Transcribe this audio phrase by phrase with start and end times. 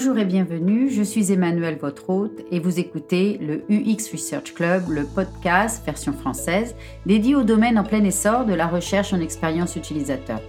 [0.00, 4.88] Bonjour et bienvenue, je suis Emmanuel, votre hôte, et vous écoutez le UX Research Club,
[4.90, 9.74] le podcast version française dédié au domaine en plein essor de la recherche en expérience
[9.74, 10.40] utilisateur.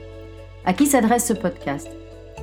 [0.66, 1.90] À qui s'adresse ce podcast?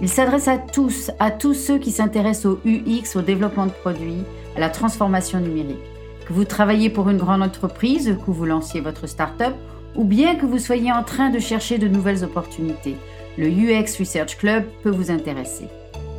[0.02, 4.24] Il s'adresse à tous, à tous ceux qui s'intéressent au UX, au développement de produits,
[4.56, 5.78] à la transformation numérique.
[6.26, 9.54] Que vous travaillez pour une grande entreprise, que vous lanciez votre start-up,
[9.94, 12.96] ou bien que vous soyez en train de chercher de nouvelles opportunités,
[13.38, 15.68] le UX Research Club peut vous intéresser.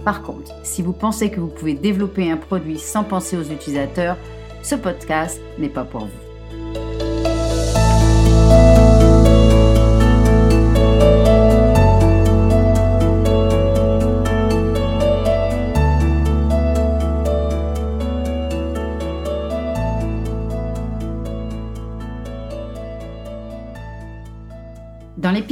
[0.07, 4.15] Par contre, si vous pensez que vous pouvez développer un produit sans penser aux utilisateurs,
[4.63, 6.86] ce podcast n'est pas pour vous.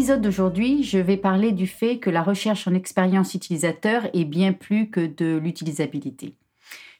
[0.05, 4.53] L'épisode d'aujourd'hui, je vais parler du fait que la recherche en expérience utilisateur est bien
[4.53, 6.35] plus que de l'utilisabilité.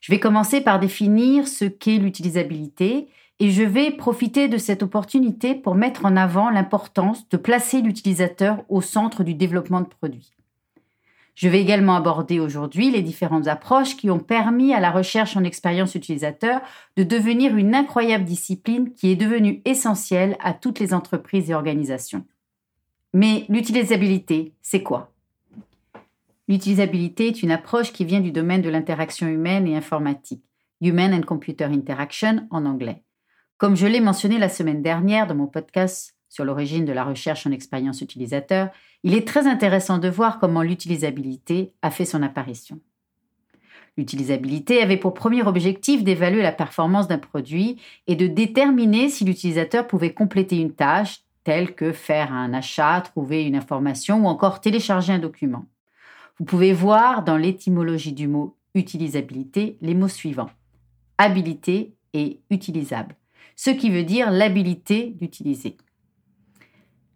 [0.01, 3.07] Je vais commencer par définir ce qu'est l'utilisabilité
[3.39, 8.63] et je vais profiter de cette opportunité pour mettre en avant l'importance de placer l'utilisateur
[8.69, 10.33] au centre du développement de produits.
[11.35, 15.43] Je vais également aborder aujourd'hui les différentes approches qui ont permis à la recherche en
[15.43, 16.59] expérience utilisateur
[16.97, 22.25] de devenir une incroyable discipline qui est devenue essentielle à toutes les entreprises et organisations.
[23.15, 25.13] Mais l'utilisabilité, c'est quoi?
[26.49, 30.43] L'utilisabilité est une approche qui vient du domaine de l'interaction humaine et informatique,
[30.81, 33.03] Human and Computer Interaction en anglais.
[33.57, 37.47] Comme je l'ai mentionné la semaine dernière dans mon podcast sur l'origine de la recherche
[37.47, 38.67] en expérience utilisateur,
[39.03, 42.81] il est très intéressant de voir comment l'utilisabilité a fait son apparition.
[43.97, 49.87] L'utilisabilité avait pour premier objectif d'évaluer la performance d'un produit et de déterminer si l'utilisateur
[49.87, 55.13] pouvait compléter une tâche, tels que faire un achat, trouver une information ou encore télécharger
[55.13, 55.65] un document.
[56.37, 60.49] Vous pouvez voir dans l'étymologie du mot utilisabilité les mots suivants
[61.17, 63.15] habilité et utilisable,
[63.55, 65.77] ce qui veut dire l'habilité d'utiliser.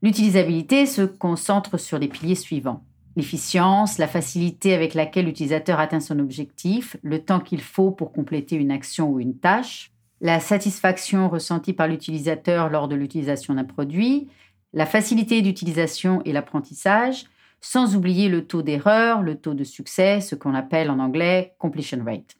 [0.02, 2.86] L'utilisabilité se concentre sur les piliers suivants
[3.20, 8.56] l'efficience, la facilité avec laquelle l'utilisateur atteint son objectif, le temps qu'il faut pour compléter
[8.56, 9.92] une action ou une tâche,
[10.22, 14.30] la satisfaction ressentie par l'utilisateur lors de l'utilisation d'un produit,
[14.74, 17.26] la facilité d'utilisation et l'apprentissage,
[17.62, 22.04] sans oublier le taux d'erreur, le taux de succès, ce qu'on appelle en anglais completion
[22.06, 22.36] rate.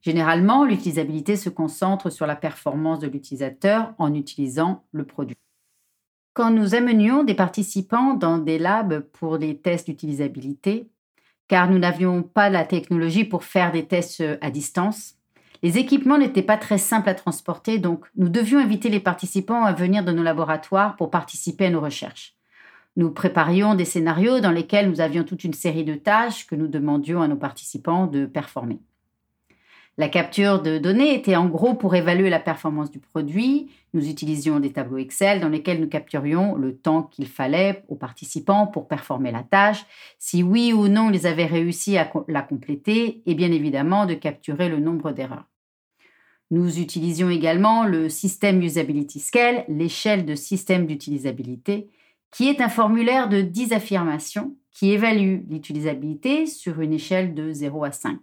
[0.00, 5.36] Généralement, l'utilisabilité se concentre sur la performance de l'utilisateur en utilisant le produit.
[6.34, 10.88] Quand nous amenions des participants dans des labs pour des tests d'utilisabilité,
[11.46, 15.18] car nous n'avions pas la technologie pour faire des tests à distance,
[15.62, 19.72] les équipements n'étaient pas très simples à transporter, donc nous devions inviter les participants à
[19.72, 22.34] venir dans nos laboratoires pour participer à nos recherches.
[22.96, 26.66] Nous préparions des scénarios dans lesquels nous avions toute une série de tâches que nous
[26.66, 28.80] demandions à nos participants de performer.
[29.98, 33.70] La capture de données était en gros pour évaluer la performance du produit.
[33.92, 38.66] Nous utilisions des tableaux Excel dans lesquels nous capturions le temps qu'il fallait aux participants
[38.66, 39.84] pour performer la tâche,
[40.18, 44.70] si oui ou non ils avaient réussi à la compléter et bien évidemment de capturer
[44.70, 45.51] le nombre d'erreurs.
[46.52, 51.88] Nous utilisions également le système Usability Scale, l'échelle de système d'utilisabilité,
[52.30, 57.84] qui est un formulaire de 10 affirmations qui évalue l'utilisabilité sur une échelle de 0
[57.84, 58.18] à 5.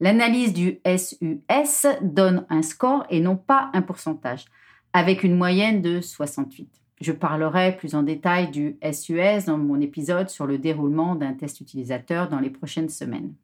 [0.00, 4.46] L'analyse du SUS donne un score et non pas un pourcentage,
[4.94, 6.70] avec une moyenne de 68.
[7.02, 11.60] Je parlerai plus en détail du SUS dans mon épisode sur le déroulement d'un test
[11.60, 13.34] utilisateur dans les prochaines semaines.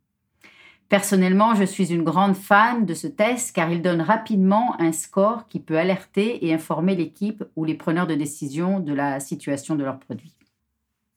[0.91, 5.47] Personnellement, je suis une grande fan de ce test car il donne rapidement un score
[5.47, 9.85] qui peut alerter et informer l'équipe ou les preneurs de décision de la situation de
[9.85, 10.35] leur produit.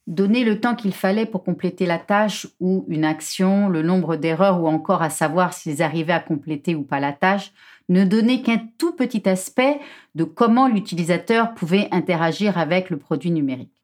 [0.05, 4.61] Donner le temps qu'il fallait pour compléter la tâche ou une action, le nombre d'erreurs
[4.61, 7.51] ou encore à savoir s'ils arrivaient à compléter ou pas la tâche
[7.89, 9.79] ne donnait qu'un tout petit aspect
[10.13, 13.82] de comment l'utilisateur pouvait interagir avec le produit numérique.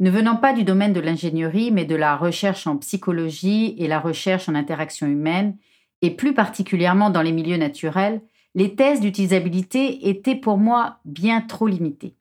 [0.00, 4.00] Ne venant pas du domaine de l'ingénierie, mais de la recherche en psychologie et la
[4.00, 5.56] recherche en interaction humaine,
[6.00, 8.22] et plus particulièrement dans les milieux naturels,
[8.54, 12.14] les tests d'utilisabilité étaient pour moi bien trop limités.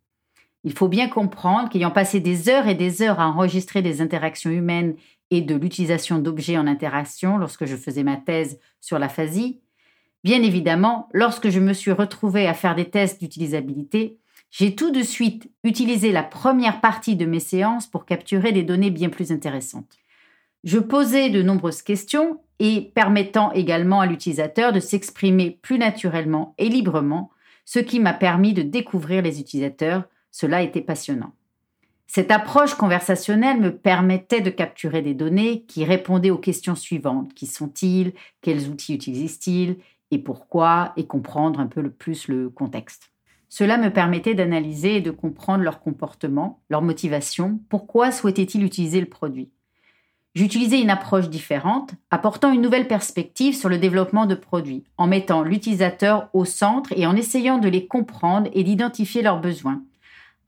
[0.65, 4.51] Il faut bien comprendre qu'ayant passé des heures et des heures à enregistrer des interactions
[4.51, 4.95] humaines
[5.31, 9.61] et de l'utilisation d'objets en interaction lorsque je faisais ma thèse sur la phasie,
[10.25, 14.17] bien évidemment, lorsque je me suis retrouvée à faire des tests d'utilisabilité,
[14.51, 18.91] j'ai tout de suite utilisé la première partie de mes séances pour capturer des données
[18.91, 19.97] bien plus intéressantes.
[20.63, 26.67] Je posais de nombreuses questions et permettant également à l'utilisateur de s'exprimer plus naturellement et
[26.67, 27.31] librement,
[27.63, 30.03] ce qui m'a permis de découvrir les utilisateurs.
[30.31, 31.33] Cela était passionnant.
[32.07, 37.35] Cette approche conversationnelle me permettait de capturer des données qui répondaient aux questions suivantes.
[37.35, 38.13] Qui sont-ils?
[38.41, 39.77] Quels outils utilisent-ils?
[40.09, 40.91] Et pourquoi?
[40.97, 43.08] Et comprendre un peu le plus le contexte.
[43.49, 49.07] Cela me permettait d'analyser et de comprendre leur comportement, leur motivation, pourquoi souhaitaient-ils utiliser le
[49.07, 49.49] produit.
[50.35, 55.41] J'utilisais une approche différente, apportant une nouvelle perspective sur le développement de produits, en mettant
[55.41, 59.81] l'utilisateur au centre et en essayant de les comprendre et d'identifier leurs besoins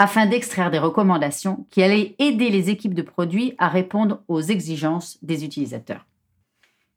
[0.02, 5.20] afin d'extraire des recommandations qui allaient aider les équipes de produits à répondre aux exigences
[5.22, 6.08] des utilisateurs.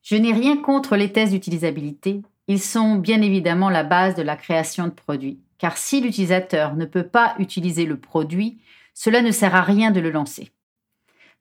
[0.02, 4.36] Je n'ai rien contre les tests d'utilisabilité, ils sont bien évidemment la base de la
[4.36, 8.58] création de produits, car si l'utilisateur ne peut pas utiliser le produit,
[8.94, 10.50] cela ne sert à rien de le lancer.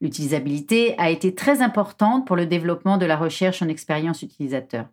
[0.02, 4.88] L'utilisabilité a été très importante pour le développement de la recherche en expérience utilisateur.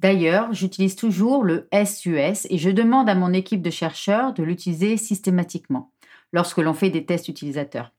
[0.00, 4.96] D'ailleurs, j'utilise toujours le SUS et je demande à mon équipe de chercheurs de l'utiliser
[4.96, 5.92] systématiquement
[6.32, 7.92] lorsque l'on fait des tests utilisateurs.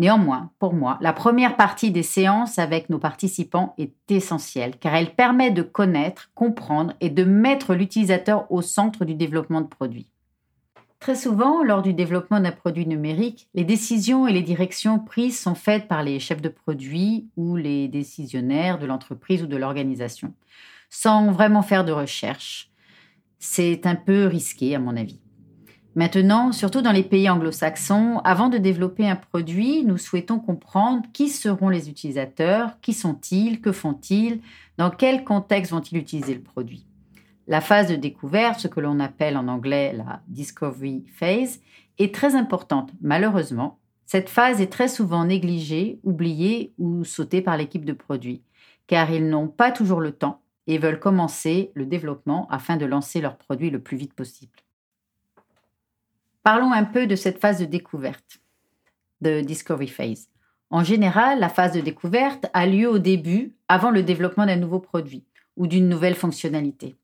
[0.00, 5.14] Néanmoins, pour moi, la première partie des séances avec nos participants est essentielle car elle
[5.14, 10.10] permet de connaître, comprendre et de mettre l'utilisateur au centre du développement de produits.
[11.00, 15.54] Très souvent, lors du développement d'un produit numérique, les décisions et les directions prises sont
[15.54, 20.32] faites par les chefs de produit ou les décisionnaires de l'entreprise ou de l'organisation
[20.88, 22.70] sans vraiment faire de recherche.
[23.38, 25.20] C'est un peu risqué à mon avis.
[25.96, 31.28] Maintenant, surtout dans les pays anglo-saxons, avant de développer un produit, nous souhaitons comprendre qui
[31.28, 34.40] seront les utilisateurs, qui sont-ils, que font-ils,
[34.78, 36.86] dans quel contexte vont-ils utiliser le produit.
[37.48, 41.60] La phase de découverte, ce que l'on appelle en anglais la discovery phase,
[41.98, 42.92] est très importante.
[43.00, 48.42] Malheureusement, cette phase est très souvent négligée, oubliée ou sautée par l'équipe de produit,
[48.86, 53.20] car ils n'ont pas toujours le temps et veulent commencer le développement afin de lancer
[53.20, 54.52] leur produit le plus vite possible.
[56.42, 58.40] Parlons un peu de cette phase de découverte,
[59.20, 60.28] de Discovery Phase.
[60.70, 64.78] En général, la phase de découverte a lieu au début, avant le développement d'un nouveau
[64.78, 65.24] produit
[65.56, 66.96] ou d'une nouvelle fonctionnalité.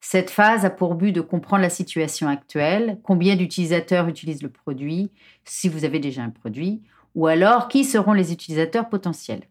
[0.00, 5.12] Cette phase a pour but de comprendre la situation actuelle, combien d'utilisateurs utilisent le produit,
[5.44, 6.82] si vous avez déjà un produit,
[7.14, 9.44] ou alors qui seront les utilisateurs potentiels.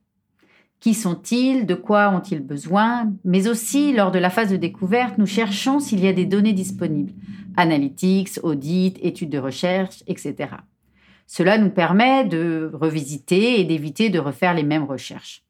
[0.81, 5.27] Qui sont-ils De quoi ont-ils besoin Mais aussi, lors de la phase de découverte, nous
[5.27, 7.13] cherchons s'il y a des données disponibles.
[7.57, 10.49] Analytics, audit, études de recherche, etc.
[11.27, 15.43] Cela nous permet de revisiter et d'éviter de refaire les mêmes recherches.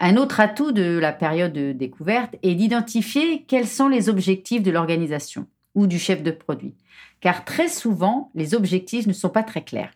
[0.00, 4.70] Un autre atout de la période de découverte est d'identifier quels sont les objectifs de
[4.70, 6.74] l'organisation ou du chef de produit,
[7.20, 9.92] car très souvent, les objectifs ne sont pas très clairs.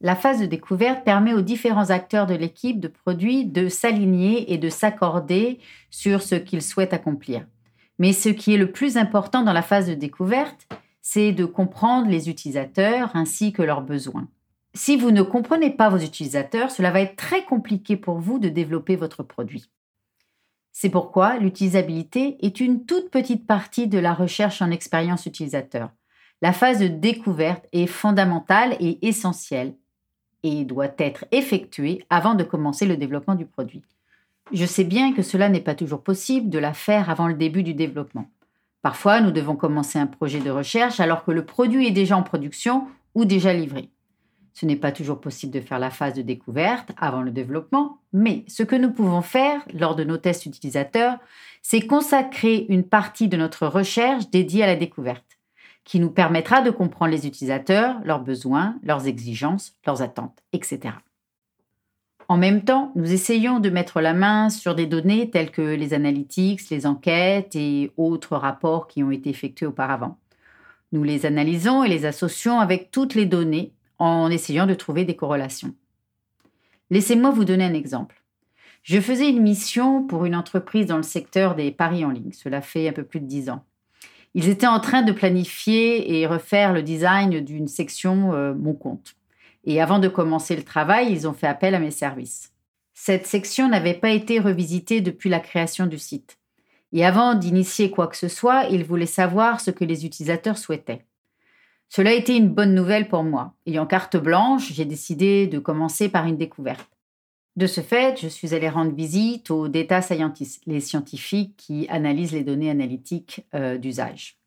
[0.00, 4.58] La phase de découverte permet aux différents acteurs de l'équipe de produit de s'aligner et
[4.58, 5.60] de s'accorder
[5.90, 7.46] sur ce qu'ils souhaitent accomplir.
[7.98, 10.68] Mais ce qui est le plus important dans la phase de découverte,
[11.00, 14.28] c'est de comprendre les utilisateurs ainsi que leurs besoins.
[14.74, 18.48] Si vous ne comprenez pas vos utilisateurs, cela va être très compliqué pour vous de
[18.48, 19.70] développer votre produit.
[20.72, 25.90] C'est pourquoi l'utilisabilité est une toute petite partie de la recherche en expérience utilisateur.
[26.42, 29.74] La phase de découverte est fondamentale et essentielle
[30.42, 33.82] et doit être effectué avant de commencer le développement du produit.
[34.52, 37.62] Je sais bien que cela n'est pas toujours possible de la faire avant le début
[37.62, 38.28] du développement.
[38.82, 42.22] Parfois, nous devons commencer un projet de recherche alors que le produit est déjà en
[42.22, 43.88] production ou déjà livré.
[44.52, 48.44] Ce n'est pas toujours possible de faire la phase de découverte avant le développement, mais
[48.46, 51.18] ce que nous pouvons faire lors de nos tests utilisateurs,
[51.62, 55.38] c'est consacrer une partie de notre recherche dédiée à la découverte
[55.84, 60.94] qui nous permettra de comprendre les utilisateurs, leurs besoins, leurs exigences, leurs attentes, etc.
[62.28, 65.92] En même temps, nous essayons de mettre la main sur des données telles que les
[65.92, 70.18] analytics, les enquêtes et autres rapports qui ont été effectués auparavant.
[70.92, 75.16] Nous les analysons et les associons avec toutes les données en essayant de trouver des
[75.16, 75.74] corrélations.
[76.90, 78.22] Laissez-moi vous donner un exemple.
[78.82, 82.32] Je faisais une mission pour une entreprise dans le secteur des paris en ligne.
[82.32, 83.64] Cela fait un peu plus de dix ans.
[84.34, 89.16] Ils étaient en train de planifier et refaire le design d'une section euh, Mon compte.
[89.64, 92.52] Et avant de commencer le travail, ils ont fait appel à mes services.
[92.92, 96.38] Cette section n'avait pas été revisitée depuis la création du site.
[96.92, 101.04] Et avant d'initier quoi que ce soit, ils voulaient savoir ce que les utilisateurs souhaitaient.
[101.88, 103.54] Cela a été une bonne nouvelle pour moi.
[103.66, 106.88] Ayant carte blanche, j'ai décidé de commencer par une découverte.
[107.56, 112.32] De ce fait, je suis allée rendre visite aux data scientists, les scientifiques qui analysent
[112.32, 114.38] les données analytiques euh, d'usage.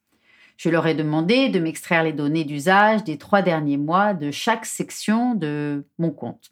[0.57, 4.65] Je leur ai demandé de m'extraire les données d'usage des trois derniers mois de chaque
[4.65, 6.49] section de mon compte.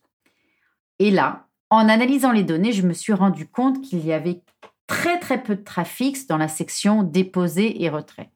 [1.00, 4.42] Et là, en analysant les données, je me suis rendu compte qu'il y avait
[4.88, 8.30] très très peu de trafic dans la section déposer et retrait.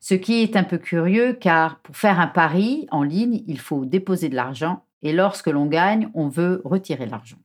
[0.00, 3.84] Ce qui est un peu curieux car pour faire un pari en ligne, il faut
[3.84, 7.38] déposer de l'argent et lorsque l'on gagne, on veut retirer l'argent.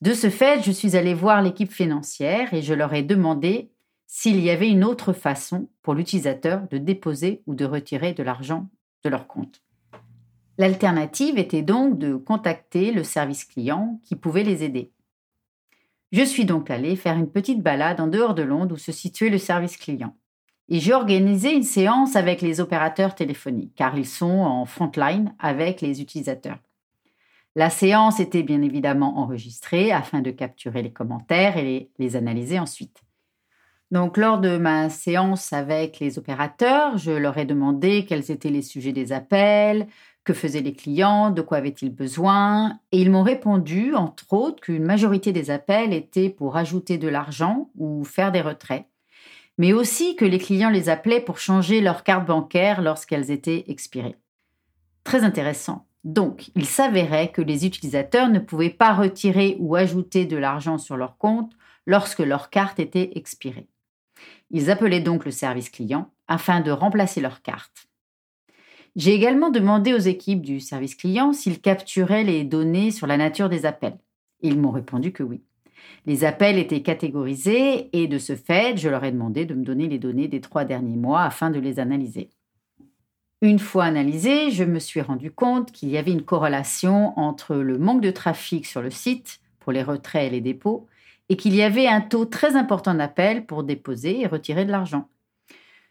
[0.00, 3.70] De ce fait, je suis allée voir l'équipe financière et je leur ai demandé
[4.06, 8.68] s'il y avait une autre façon pour l'utilisateur de déposer ou de retirer de l'argent
[9.04, 9.62] de leur compte.
[10.58, 14.90] L'alternative était donc de contacter le service client qui pouvait les aider.
[16.12, 19.28] Je suis donc allée faire une petite balade en dehors de Londres où se situait
[19.28, 20.16] le service client.
[20.68, 25.80] Et j'ai organisé une séance avec les opérateurs téléphoniques, car ils sont en frontline avec
[25.80, 26.58] les utilisateurs.
[27.54, 32.58] La séance était bien évidemment enregistrée afin de capturer les commentaires et les, les analyser
[32.58, 33.05] ensuite.
[33.92, 38.62] Donc, lors de ma séance avec les opérateurs, je leur ai demandé quels étaient les
[38.62, 39.86] sujets des appels,
[40.24, 44.84] que faisaient les clients, de quoi avaient-ils besoin, et ils m'ont répondu, entre autres, qu'une
[44.84, 48.86] majorité des appels étaient pour ajouter de l'argent ou faire des retraits,
[49.56, 54.16] mais aussi que les clients les appelaient pour changer leur carte bancaire lorsqu'elles étaient expirées.
[55.04, 55.86] Très intéressant.
[56.02, 60.96] Donc, il s'avérait que les utilisateurs ne pouvaient pas retirer ou ajouter de l'argent sur
[60.96, 61.52] leur compte
[61.86, 63.68] lorsque leur carte était expirée.
[64.50, 67.88] Ils appelaient donc le service client afin de remplacer leur carte.
[68.96, 73.50] J'ai également demandé aux équipes du service client s'ils capturaient les données sur la nature
[73.50, 73.98] des appels.
[74.40, 75.42] Ils m'ont répondu que oui.
[76.06, 79.88] Les appels étaient catégorisés et de ce fait, je leur ai demandé de me donner
[79.88, 82.30] les données des trois derniers mois afin de les analyser.
[83.42, 87.76] Une fois analysées, je me suis rendu compte qu'il y avait une corrélation entre le
[87.76, 90.86] manque de trafic sur le site pour les retraits et les dépôts
[91.28, 95.08] et qu'il y avait un taux très important d'appels pour déposer et retirer de l'argent.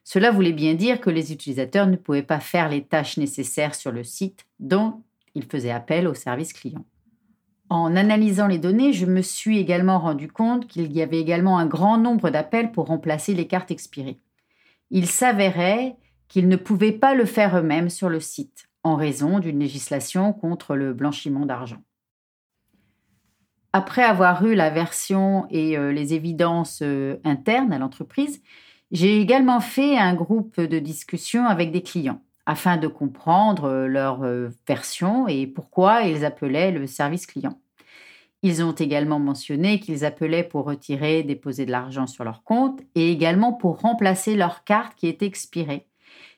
[0.03, 3.91] Cela voulait bien dire que les utilisateurs ne pouvaient pas faire les tâches nécessaires sur
[3.91, 5.01] le site, dont
[5.33, 6.85] ils faisaient appel au service client.
[7.69, 11.65] En analysant les données, je me suis également rendu compte qu'il y avait également un
[11.65, 14.19] grand nombre d'appels pour remplacer les cartes expirées.
[14.91, 15.95] Il s'avérait
[16.27, 20.75] qu'ils ne pouvaient pas le faire eux-mêmes sur le site, en raison d'une législation contre
[20.75, 21.81] le blanchiment d'argent.
[23.77, 28.41] Après avoir eu la version et euh, les évidences euh, internes à l'entreprise,
[28.91, 34.21] j'ai également fait un groupe de discussion avec des clients afin de comprendre euh, leur
[34.65, 37.59] version et pourquoi ils appelaient le service client.
[38.43, 43.11] Ils ont également mentionné qu'ils appelaient pour retirer, déposer de l'argent sur leur compte et
[43.11, 45.85] également pour remplacer leur carte qui était expirée.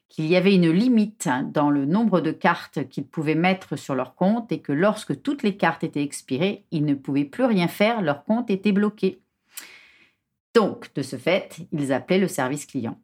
[0.09, 4.15] Qu'il y avait une limite dans le nombre de cartes qu'ils pouvaient mettre sur leur
[4.15, 8.01] compte et que lorsque toutes les cartes étaient expirées, ils ne pouvaient plus rien faire,
[8.01, 9.19] leur compte était bloqué.
[10.53, 12.97] Donc, de ce fait, ils appelaient le service client.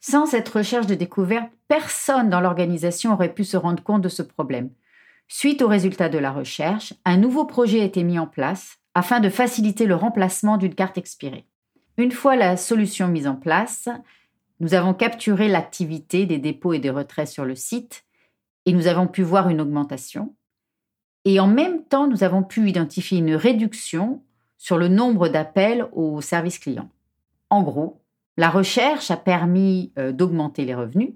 [0.00, 4.22] Sans cette recherche de découverte, personne dans l'organisation aurait pu se rendre compte de ce
[4.22, 4.70] problème.
[5.28, 9.20] Suite aux résultats de la recherche, un nouveau projet a été mis en place afin
[9.20, 11.46] de faciliter le remplacement d'une carte expirée.
[11.96, 13.88] Une fois la solution mise en place,
[14.64, 18.06] nous avons capturé l'activité des dépôts et des retraits sur le site
[18.64, 20.34] et nous avons pu voir une augmentation.
[21.26, 24.22] Et en même temps, nous avons pu identifier une réduction
[24.56, 26.88] sur le nombre d'appels au service client.
[27.50, 28.00] En gros,
[28.38, 31.10] la recherche a permis euh, d'augmenter les revenus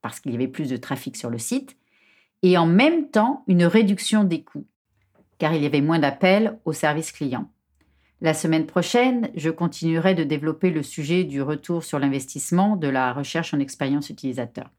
[0.00, 1.76] parce qu'il y avait plus de trafic sur le site
[2.44, 4.66] et en même temps une réduction des coûts
[5.38, 7.50] car il y avait moins d'appels au service client.
[8.20, 13.12] La semaine prochaine, je continuerai de développer le sujet du retour sur l'investissement de la
[13.12, 14.70] recherche en expérience utilisateur.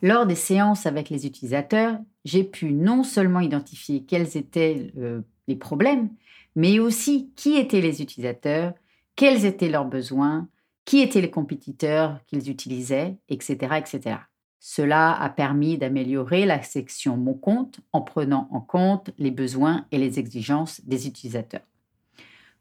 [0.00, 5.56] Lors des séances avec les utilisateurs, j'ai pu non seulement identifier quels étaient euh, les
[5.56, 6.08] problèmes,
[6.56, 8.72] mais aussi qui étaient les utilisateurs,
[9.14, 10.48] quels étaient leurs besoins,
[10.86, 14.16] qui étaient les compétiteurs qu'ils utilisaient, etc., etc.
[14.58, 19.98] Cela a permis d'améliorer la section Mon compte en prenant en compte les besoins et
[19.98, 21.60] les exigences des utilisateurs.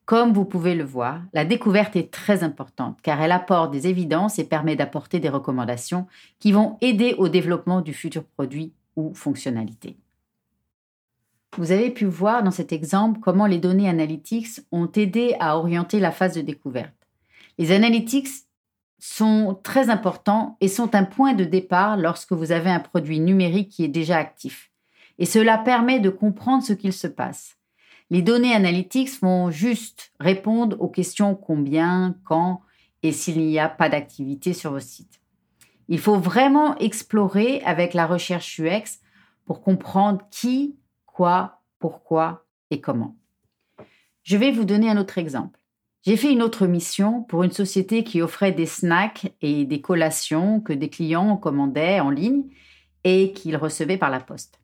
[0.07, 4.39] Comme vous pouvez le voir, la découverte est très importante car elle apporte des évidences
[4.39, 6.07] et permet d'apporter des recommandations
[6.39, 9.97] qui vont aider au développement du futur produit ou fonctionnalité.
[11.57, 15.99] Vous avez pu voir dans cet exemple comment les données analytics ont aidé à orienter
[15.99, 16.95] la phase de découverte.
[17.57, 18.29] Les analytics
[18.99, 23.73] sont très importants et sont un point de départ lorsque vous avez un produit numérique
[23.73, 24.71] qui est déjà actif.
[25.19, 27.57] Et cela permet de comprendre ce qu'il se passe.
[28.09, 32.61] Les données analytics vont juste répondre aux questions combien, quand
[33.03, 35.19] et s'il n'y a pas d'activité sur vos sites.
[35.89, 38.99] Il faut vraiment explorer avec la recherche UX
[39.45, 43.15] pour comprendre qui, quoi, pourquoi et comment.
[44.23, 45.59] Je vais vous donner un autre exemple.
[46.03, 50.61] J'ai fait une autre mission pour une société qui offrait des snacks et des collations
[50.61, 52.43] que des clients commandaient en ligne
[53.03, 54.59] et qu'ils recevaient par la poste.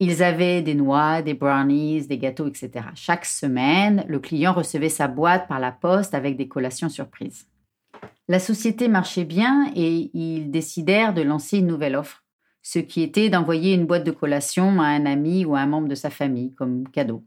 [0.00, 2.86] Ils avaient des noix, des brownies, des gâteaux, etc.
[2.94, 7.48] Chaque semaine, le client recevait sa boîte par la poste avec des collations surprises.
[8.28, 12.22] La société marchait bien et ils décidèrent de lancer une nouvelle offre,
[12.62, 15.88] ce qui était d'envoyer une boîte de collation à un ami ou à un membre
[15.88, 17.24] de sa famille comme cadeau.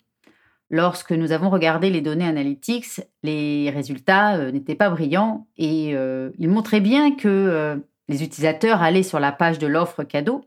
[0.70, 6.30] Lorsque nous avons regardé les données analytics, les résultats euh, n'étaient pas brillants et euh,
[6.40, 7.76] ils montraient bien que euh,
[8.08, 10.46] les utilisateurs allaient sur la page de l'offre cadeau,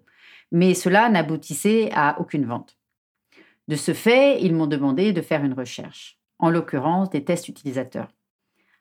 [0.53, 2.77] mais cela n'aboutissait à aucune vente.
[3.69, 8.09] De ce fait, ils m'ont demandé de faire une recherche, en l'occurrence des tests utilisateurs,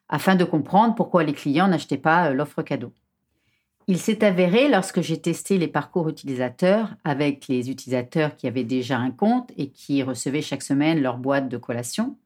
[0.10, 2.92] afin de comprendre pourquoi les clients n'achetaient pas l'offre cadeau.
[3.88, 8.98] Il s'est avéré, lorsque j'ai testé les parcours utilisateurs avec les utilisateurs qui avaient déjà
[8.98, 12.18] un compte et qui recevaient chaque semaine leur boîte de collation,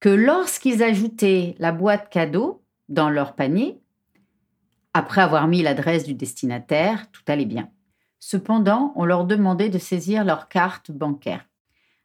[0.00, 3.80] que lorsqu'ils ajoutaient la boîte cadeau dans leur panier,
[4.92, 7.70] après avoir mis l'adresse du destinataire, tout allait bien.
[8.20, 11.46] Cependant, on leur demandait de saisir leur carte bancaire,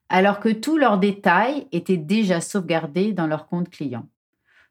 [0.08, 4.08] alors que tous leurs détails étaient déjà sauvegardés dans leur compte client.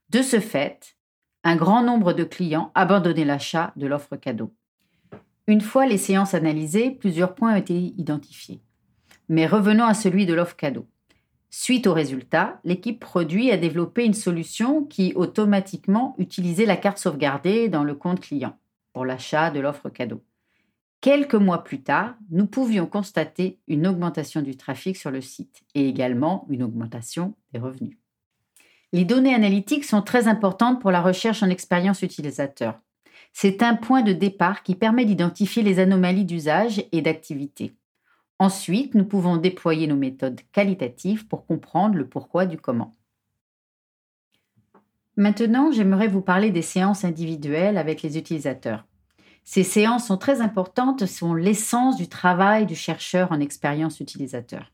[0.08, 0.96] De ce fait,
[1.44, 4.54] un grand nombre de clients abandonnaient l'achat de l'offre cadeau.
[5.46, 8.62] Une fois les séances analysées, plusieurs points ont été identifiés.
[9.28, 10.86] Mais revenons à celui de l'offre cadeau.
[11.50, 17.68] Suite aux résultats, l'équipe produit a développé une solution qui automatiquement utilisait la carte sauvegardée
[17.68, 18.58] dans le compte client
[18.94, 20.22] pour l'achat de l'offre cadeau.
[21.04, 25.86] Quelques mois plus tard, nous pouvions constater une augmentation du trafic sur le site et
[25.86, 27.98] également une augmentation des revenus.
[28.94, 32.80] Les données analytiques sont très importantes pour la recherche en expérience utilisateur.
[33.34, 37.74] C'est un point de départ qui permet d'identifier les anomalies d'usage et d'activité.
[38.38, 42.94] Ensuite, nous pouvons déployer nos méthodes qualitatives pour comprendre le pourquoi du comment.
[45.18, 48.86] Maintenant, j'aimerais vous parler des séances individuelles avec les utilisateurs.
[49.44, 54.72] Ces séances sont très importantes, sont l'essence du travail du chercheur en expérience utilisateur.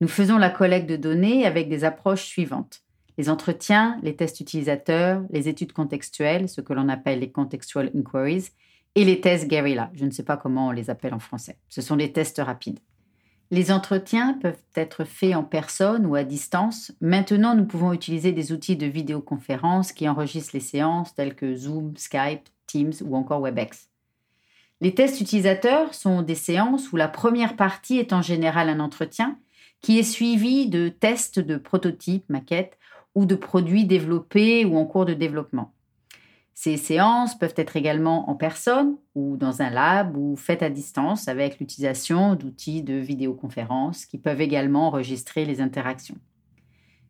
[0.00, 2.82] Nous faisons la collecte de données avec des approches suivantes
[3.18, 8.48] les entretiens, les tests utilisateurs, les études contextuelles, ce que l'on appelle les contextual inquiries,
[8.94, 9.90] et les tests guerrilla.
[9.94, 11.58] Je ne sais pas comment on les appelle en français.
[11.68, 12.80] Ce sont des tests rapides.
[13.50, 16.92] Les entretiens peuvent être faits en personne ou à distance.
[17.00, 21.94] Maintenant, nous pouvons utiliser des outils de vidéoconférence qui enregistrent les séances tels que Zoom,
[21.96, 23.88] Skype, Teams ou encore WebEx.
[24.80, 29.38] Les tests utilisateurs sont des séances où la première partie est en général un entretien
[29.80, 32.78] qui est suivi de tests de prototypes, maquettes,
[33.14, 35.72] ou de produits développés ou en cours de développement.
[36.54, 41.28] Ces séances peuvent être également en personne ou dans un lab ou faites à distance
[41.28, 46.18] avec l'utilisation d'outils de vidéoconférence qui peuvent également enregistrer les interactions.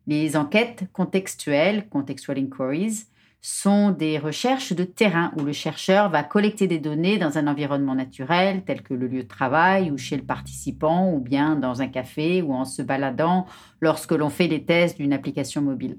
[0.07, 3.05] Les enquêtes contextuelles, contextual inquiries,
[3.45, 7.93] sont des recherches de terrain où le chercheur va collecter des données dans un environnement
[7.93, 11.89] naturel tel que le lieu de travail ou chez le participant ou bien dans un
[11.89, 13.45] café ou en se baladant
[13.81, 15.97] lorsque l'on fait les tests d'une application mobile.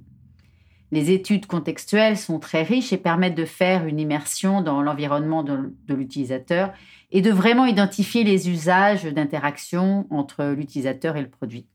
[0.91, 5.75] Les études contextuelles sont très riches et permettent de faire une immersion dans l'environnement de,
[5.89, 6.73] l'utilisateur
[7.11, 11.67] et de vraiment identifier les usages d'interaction entre l'utilisateur et le produit.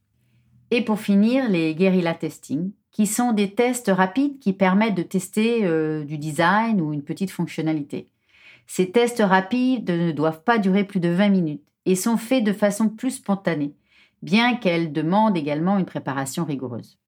[0.72, 5.66] Et pour finir, les guerrilla testing, qui sont des tests rapides qui permettent de tester
[5.66, 8.10] euh, du design ou une petite fonctionnalité.
[8.68, 12.54] Ces tests rapides ne doivent pas durer plus de 20 minutes et sont faits de
[12.54, 13.74] façon plus spontanée,
[14.22, 17.00] bien qu'elles demandent également une préparation rigoureuse.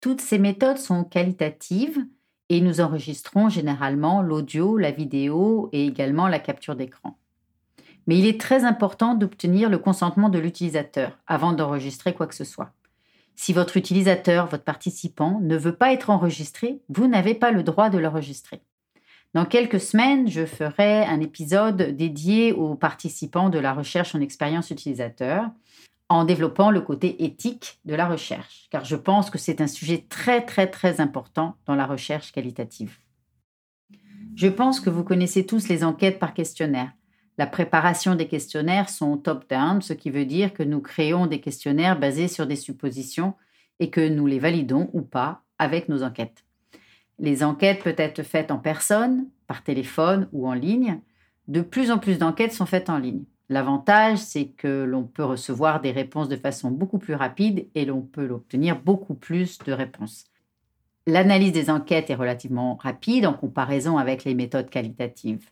[0.00, 2.06] Toutes ces méthodes sont qualitatives
[2.48, 7.18] et nous enregistrons généralement l'audio, la vidéo et également la capture d'écran.
[8.06, 12.44] Mais il est très important d'obtenir le consentement de l'utilisateur avant d'enregistrer quoi que ce
[12.44, 12.72] soit.
[13.34, 17.90] Si votre utilisateur, votre participant, ne veut pas être enregistré, vous n'avez pas le droit
[17.90, 18.62] de l'enregistrer.
[19.34, 24.70] Dans quelques semaines, je ferai un épisode dédié aux participants de la recherche en expérience
[24.70, 25.50] utilisateur
[26.08, 30.06] en développant le côté éthique de la recherche, car je pense que c'est un sujet
[30.08, 32.96] très très très important dans la recherche qualitative.
[34.36, 36.92] Je pense que vous connaissez tous les enquêtes par questionnaire.
[37.38, 41.98] La préparation des questionnaires sont top-down, ce qui veut dire que nous créons des questionnaires
[41.98, 43.34] basés sur des suppositions
[43.78, 46.44] et que nous les validons ou pas avec nos enquêtes.
[47.18, 51.00] Les enquêtes peuvent être faites en personne, par téléphone ou en ligne.
[51.48, 53.24] De plus en plus d'enquêtes sont faites en ligne.
[53.48, 58.00] L'avantage, c'est que l'on peut recevoir des réponses de façon beaucoup plus rapide et l'on
[58.00, 60.24] peut obtenir beaucoup plus de réponses.
[61.06, 65.48] L'analyse des enquêtes est relativement rapide en comparaison avec les méthodes qualitatives.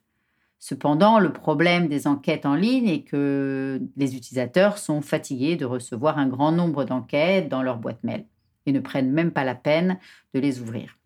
[0.59, 6.19] Cependant, le problème des enquêtes en ligne est que les utilisateurs sont fatigués de recevoir
[6.19, 8.25] un grand nombre d'enquêtes dans leur boîte mail
[8.67, 9.99] et ne prennent même pas la peine
[10.33, 10.97] de les ouvrir.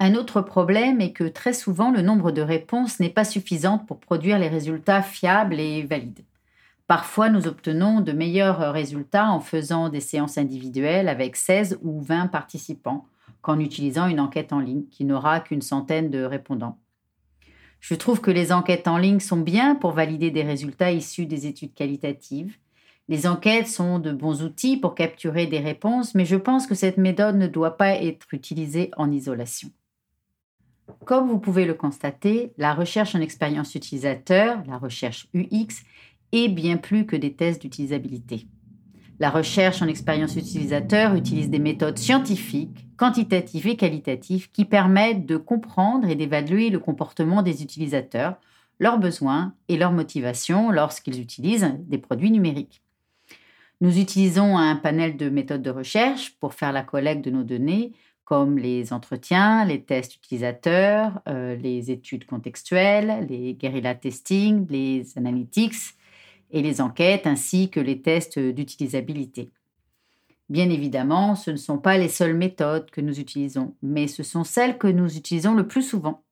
[0.00, 4.00] Un autre problème est que très souvent le nombre de réponses n'est pas suffisant pour
[4.00, 6.24] produire les résultats fiables et valides.
[6.90, 12.26] Parfois, nous obtenons de meilleurs résultats en faisant des séances individuelles avec 16 ou 20
[12.26, 13.06] participants
[13.42, 16.79] qu'en utilisant une enquête en ligne qui n'aura qu'une centaine de répondants.
[17.80, 21.46] Je trouve que les enquêtes en ligne sont bien pour valider des résultats issus des
[21.46, 22.56] études qualitatives.
[23.08, 26.98] Les enquêtes sont de bons outils pour capturer des réponses, mais je pense que cette
[26.98, 29.70] méthode ne doit pas être utilisée en isolation.
[31.06, 35.82] Comme vous pouvez le constater, la recherche en expérience utilisateur, la recherche UX,
[36.32, 38.46] est bien plus que des tests d'utilisabilité.
[39.20, 45.36] La recherche en expérience utilisateur utilise des méthodes scientifiques, quantitatives et qualitatives qui permettent de
[45.36, 48.36] comprendre et d'évaluer le comportement des utilisateurs,
[48.78, 52.82] leurs besoins et leurs motivations lorsqu'ils utilisent des produits numériques.
[53.82, 57.92] Nous utilisons un panel de méthodes de recherche pour faire la collecte de nos données,
[58.24, 65.94] comme les entretiens, les tests utilisateurs, euh, les études contextuelles, les guerrilla testing, les analytics
[66.50, 69.50] et les enquêtes, ainsi que les tests d'utilisabilité.
[70.48, 74.42] Bien évidemment, ce ne sont pas les seules méthodes que nous utilisons, mais ce sont
[74.42, 76.24] celles que nous utilisons le plus souvent.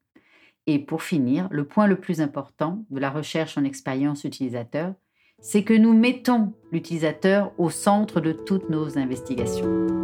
[0.67, 4.95] Et pour finir, le point le plus important de la recherche en expérience utilisateur,
[5.41, 9.98] c'est que nous mettons l'utilisateur au centre de toutes nos investigations.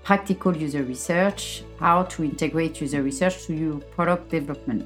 [0.02, 4.84] Practical User Research: How to Integrate User Research to Your Product Development.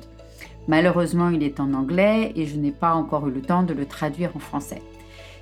[0.68, 3.84] Malheureusement, il est en anglais et je n'ai pas encore eu le temps de le
[3.84, 4.80] traduire en français.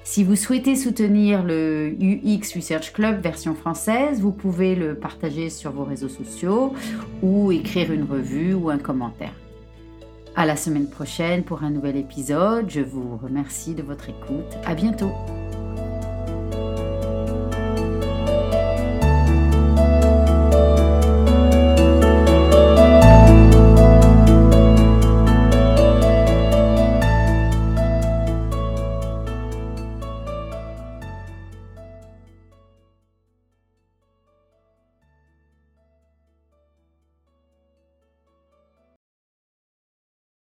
[0.05, 5.71] Si vous souhaitez soutenir le UX Research Club version française, vous pouvez le partager sur
[5.71, 6.75] vos réseaux sociaux
[7.23, 9.35] ou écrire une revue ou un commentaire.
[10.35, 12.69] À la semaine prochaine pour un nouvel épisode.
[12.69, 14.57] Je vous remercie de votre écoute.
[14.65, 15.13] À bientôt.